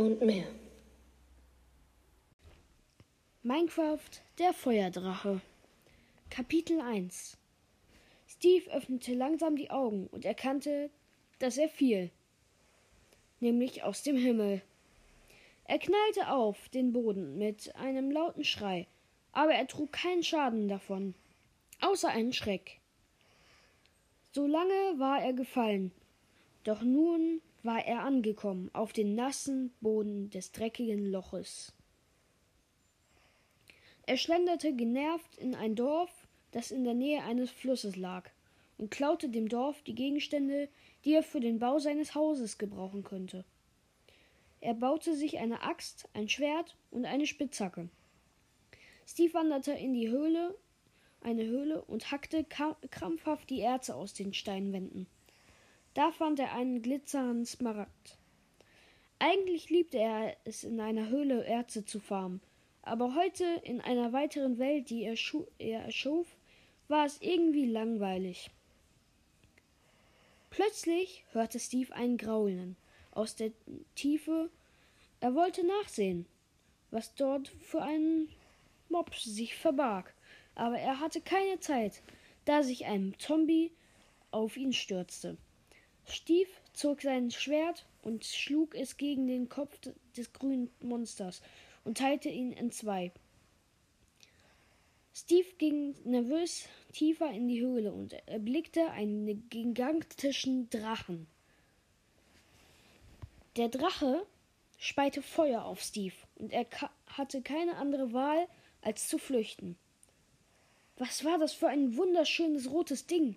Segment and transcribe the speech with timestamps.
[0.00, 0.46] und mehr.
[3.42, 5.42] Minecraft der Feuerdrache
[6.30, 7.36] Kapitel 1
[8.26, 10.88] Steve öffnete langsam die Augen und erkannte,
[11.38, 12.10] dass er fiel,
[13.40, 14.62] nämlich aus dem Himmel.
[15.64, 18.86] Er knallte auf den Boden mit einem lauten Schrei,
[19.32, 21.14] aber er trug keinen Schaden davon,
[21.82, 22.80] außer einen Schreck.
[24.32, 25.92] So lange war er gefallen,
[26.64, 31.72] doch nun war er angekommen auf den nassen Boden des dreckigen Loches.
[34.06, 38.30] Er schlenderte genervt in ein Dorf, das in der Nähe eines Flusses lag,
[38.78, 40.68] und klaute dem Dorf die Gegenstände,
[41.04, 43.44] die er für den Bau seines Hauses gebrauchen könnte.
[44.60, 47.88] Er baute sich eine Axt, ein Schwert und eine Spitzhacke.
[49.06, 50.56] Steve wanderte in die Höhle,
[51.20, 55.06] eine Höhle und hackte krampfhaft die Erze aus den Steinwänden.
[55.94, 58.16] Da fand er einen glitzernden Smaragd.
[59.18, 62.40] Eigentlich liebte er es, in einer Höhle Erze zu farmen,
[62.82, 65.16] aber heute in einer weiteren Welt, die er,
[65.58, 66.36] er erschuf,
[66.86, 68.50] war es irgendwie langweilig.
[70.50, 72.76] Plötzlich hörte Steve ein Graulen
[73.10, 73.50] aus der
[73.96, 74.48] Tiefe.
[75.20, 76.26] Er wollte nachsehen,
[76.90, 78.28] was dort für ein
[78.88, 80.14] Mob sich verbarg,
[80.54, 82.02] aber er hatte keine Zeit,
[82.44, 83.72] da sich ein Zombie
[84.30, 85.36] auf ihn stürzte.
[86.06, 89.78] Steve zog sein Schwert und schlug es gegen den Kopf
[90.16, 91.42] des grünen Monsters
[91.84, 93.12] und teilte ihn in zwei.
[95.14, 101.26] Steve ging nervös tiefer in die Höhle und erblickte einen gigantischen Drachen.
[103.56, 104.26] Der Drache
[104.78, 106.66] speite Feuer auf Steve und er
[107.06, 108.48] hatte keine andere Wahl,
[108.82, 109.76] als zu flüchten.
[110.96, 113.36] Was war das für ein wunderschönes rotes Ding?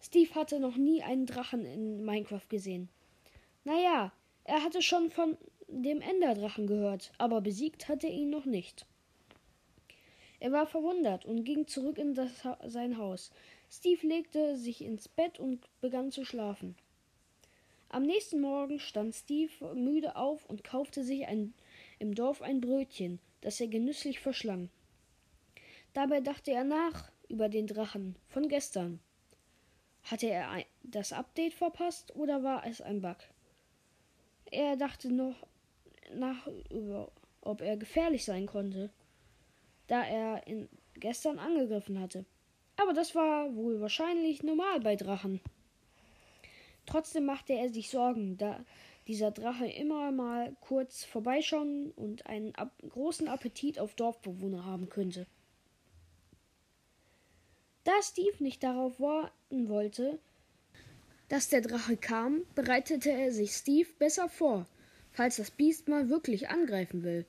[0.00, 2.88] Steve hatte noch nie einen Drachen in Minecraft gesehen.
[3.64, 4.12] Naja,
[4.44, 5.36] er hatte schon von
[5.66, 8.86] dem Enderdrachen gehört, aber besiegt hatte er ihn noch nicht.
[10.40, 12.30] Er war verwundert und ging zurück in das,
[12.66, 13.30] sein Haus.
[13.70, 16.76] Steve legte sich ins Bett und begann zu schlafen.
[17.90, 21.54] Am nächsten Morgen stand Steve müde auf und kaufte sich ein,
[21.98, 24.70] im Dorf ein Brötchen, das er genüsslich verschlang.
[25.92, 29.00] Dabei dachte er nach über den Drachen von gestern.
[30.10, 33.18] Hatte er das Update verpasst oder war es ein Bug?
[34.50, 35.46] Er dachte noch
[36.14, 36.48] nach
[37.40, 38.90] ob er gefährlich sein konnte
[39.88, 42.24] da er ihn gestern angegriffen hatte.
[42.76, 45.40] Aber das war wohl wahrscheinlich normal bei Drachen.
[46.86, 48.64] Trotzdem machte er sich Sorgen, da
[49.08, 55.26] dieser Drache immer mal kurz vorbeischauen und einen ab großen Appetit auf Dorfbewohner haben könnte.
[57.88, 60.18] Da Steve nicht darauf warten wollte,
[61.30, 64.66] dass der Drache kam, bereitete er sich Steve besser vor,
[65.10, 67.24] falls das Biest mal wirklich angreifen will.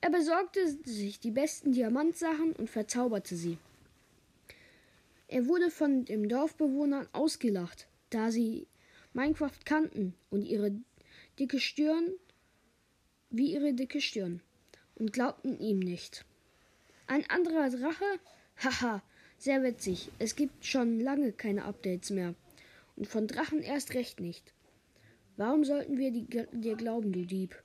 [0.00, 3.58] Er besorgte sich die besten Diamantsachen und verzauberte sie.
[5.28, 8.66] Er wurde von den Dorfbewohnern ausgelacht, da sie
[9.12, 10.74] Minecraft kannten und ihre
[11.38, 12.14] dicke Stirn
[13.28, 14.40] wie ihre dicke Stirn
[14.94, 16.24] und glaubten ihm nicht.
[17.06, 18.20] Ein anderer Drache?
[18.56, 19.02] Haha,
[19.42, 20.10] sehr witzig.
[20.18, 22.34] Es gibt schon lange keine Updates mehr.
[22.96, 24.52] Und von Drachen erst recht nicht.
[25.36, 27.56] Warum sollten wir dir glauben, du Dieb?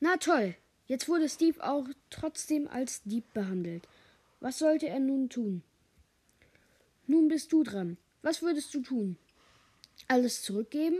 [0.00, 0.54] Na toll,
[0.90, 3.86] Jetzt wurde Steve auch trotzdem als Dieb behandelt.
[4.40, 5.62] Was sollte er nun tun?
[7.06, 7.96] Nun bist du dran.
[8.22, 9.16] Was würdest du tun?
[10.08, 10.98] Alles zurückgeben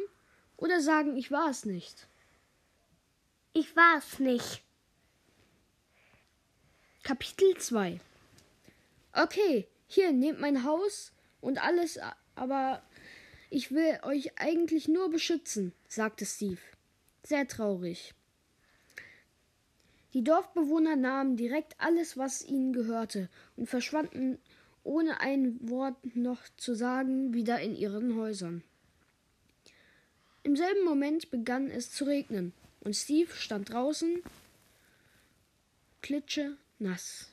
[0.56, 2.06] oder sagen, ich war es nicht?
[3.52, 4.62] Ich war es nicht.
[7.02, 7.98] Kapitel 2
[9.12, 11.98] Okay, hier, nehmt mein Haus und alles,
[12.36, 12.82] aber
[13.50, 16.60] ich will euch eigentlich nur beschützen, sagte Steve.
[17.24, 18.14] Sehr traurig.
[20.14, 24.38] Die Dorfbewohner nahmen direkt alles, was ihnen gehörte, und verschwanden
[24.84, 28.62] ohne ein Wort noch zu sagen wieder in ihren Häusern.
[30.42, 34.22] Im selben Moment begann es zu regnen, und Steve stand draußen,
[36.00, 37.30] klitsche nass.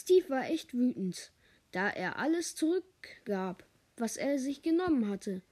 [0.00, 1.30] Steve war echt wütend,
[1.72, 3.66] da er alles zurückgab,
[3.98, 5.42] was er sich genommen hatte,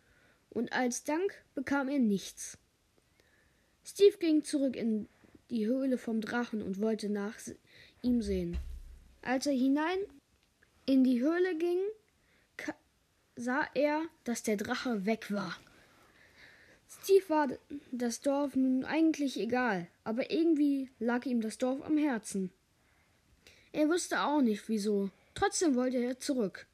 [0.49, 2.57] und als Dank bekam er nichts.
[3.85, 5.07] Steve ging zurück in
[5.51, 7.37] die Höhle vom Drachen und wollte nach
[8.01, 8.57] ihm sehen.
[9.21, 9.99] Als er hinein
[10.87, 11.81] in die Höhle ging,
[13.37, 15.59] sah er, dass der Drache weg war.
[16.89, 17.49] Steve war
[17.93, 22.51] das Dorf nun eigentlich egal, aber irgendwie lag ihm das Dorf am Herzen.
[23.79, 25.09] Er wusste auch nicht wieso.
[25.37, 26.67] Trotzdem wollte er zurück.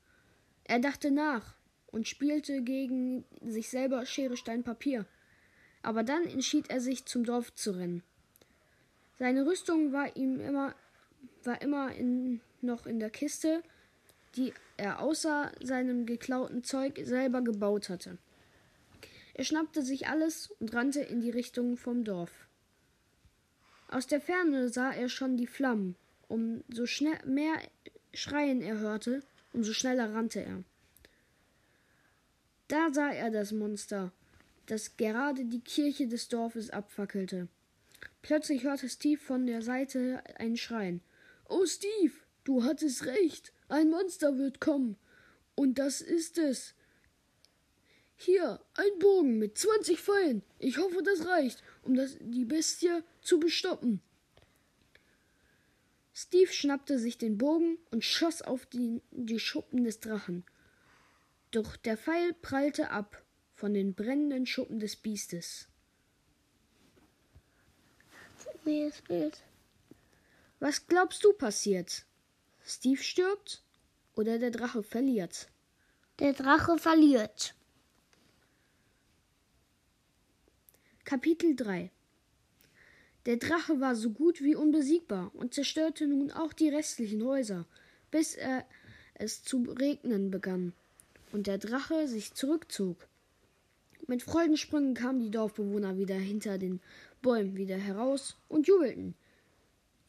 [0.65, 1.55] Er dachte nach
[1.89, 5.05] und spielte gegen sich selber Schere Stein Papier.
[5.83, 8.03] aber dann entschied er sich, zum Dorf zu rennen.
[9.19, 10.75] Seine Rüstung war ihm immer,
[11.43, 13.63] war immer in, noch in der Kiste,
[14.35, 18.17] die er außer seinem geklauten Zeug selber gebaut hatte.
[19.35, 22.33] Er schnappte sich alles und rannte in die Richtung vom Dorf.
[23.89, 25.97] Aus der Ferne sah er schon die Flammen.
[26.29, 27.57] Umso schnell mehr
[28.13, 29.23] Schreien er hörte,
[29.53, 30.65] umso schneller rannte er.
[32.69, 34.13] Da sah er das Monster,
[34.67, 37.49] das gerade die Kirche des Dorfes abfackelte.
[38.23, 41.03] Plötzlich hörte Steve von der Seite ein Schreien.
[41.49, 43.53] Oh, Steve, du hattest recht.
[43.69, 44.97] Ein Monster wird kommen.
[45.55, 46.75] Und das ist es.
[48.17, 50.43] Hier, ein Bogen mit zwanzig Pfeilen.
[50.59, 54.01] Ich hoffe, das reicht, um das, die Bestie zu bestoppen.
[56.17, 60.45] Steve schnappte sich den Bogen und schoss auf die, die Schuppen des Drachen.
[61.51, 65.69] Doch der Pfeil prallte ab von den brennenden Schuppen des Biestes.
[68.65, 69.43] Bild.
[70.61, 72.07] Was glaubst du passiert?
[72.65, 73.63] Steve stirbt
[74.15, 75.49] oder der Drache verliert?
[76.21, 77.55] Der Drache verliert.
[81.05, 81.91] Kapitel 3
[83.27, 87.67] Der Drache war so gut wie unbesiegbar und zerstörte nun auch die restlichen Häuser,
[88.11, 88.67] bis er
[89.15, 90.75] es zu regnen begann
[91.33, 93.09] und der Drache sich zurückzog.
[94.07, 96.81] Mit Freudensprüngen kamen die Dorfbewohner wieder hinter den
[97.23, 99.15] Bäumen wieder heraus und jubelten.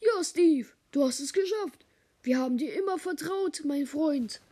[0.00, 1.86] Ja, Steve, du hast es geschafft.
[2.22, 4.42] Wir haben dir immer vertraut, mein Freund,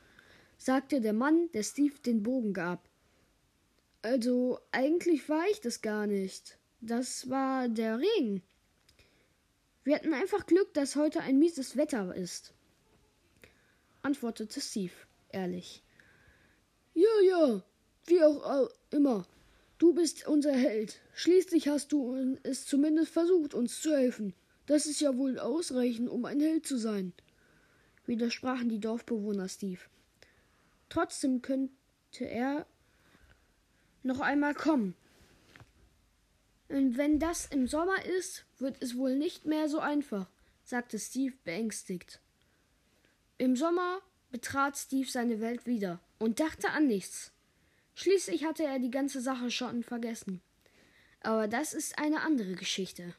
[0.56, 2.88] sagte der Mann, der Steve den Bogen gab.
[4.00, 6.56] Also, eigentlich war ich das gar nicht.
[6.81, 8.43] Das war der Regen.
[9.85, 12.55] Wir hatten einfach Glück, dass heute ein mieses Wetter ist,
[14.03, 14.93] antwortete Steve
[15.29, 15.83] ehrlich.
[16.95, 17.63] Ja, ja,
[18.07, 19.27] wie auch immer.
[19.77, 21.01] Du bist unser Held.
[21.15, 24.33] Schließlich hast du es zumindest versucht, uns zu helfen.
[24.67, 27.13] Das ist ja wohl ausreichend, um ein Held zu sein,
[28.07, 29.81] widersprachen die Dorfbewohner Steve.
[30.89, 31.75] Trotzdem könnte
[32.21, 32.67] er
[34.03, 34.95] noch einmal kommen.
[36.69, 40.28] Und wenn das im Sommer ist, wird es wohl nicht mehr so einfach,
[40.64, 42.20] sagte Steve beängstigt.
[43.38, 44.00] Im Sommer
[44.31, 47.32] betrat Steve seine Welt wieder und dachte an nichts.
[47.94, 50.40] Schließlich hatte er die ganze Sache schon vergessen.
[51.20, 53.14] Aber das ist eine andere Geschichte.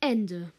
[0.00, 0.52] Ende.